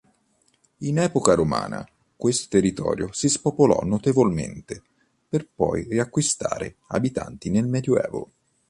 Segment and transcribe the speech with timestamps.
[0.77, 4.81] In epoca romana questo territorio si spopolò notevolmente
[5.29, 8.31] per poi riacquistare abitanti nel medioevo.